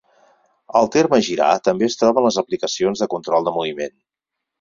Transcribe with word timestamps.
El 0.79 0.87
terme 0.95 1.19
"girar" 1.27 1.49
també 1.69 1.89
es 1.91 1.97
troba 1.99 2.21
en 2.21 2.25
les 2.29 2.39
aplicacions 2.43 3.05
de 3.05 3.09
control 3.13 3.47
de 3.49 3.55
moviment. 3.59 3.95